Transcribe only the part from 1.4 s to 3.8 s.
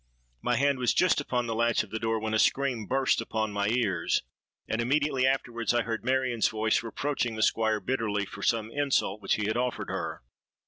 the latch of the door, when a scream burst upon my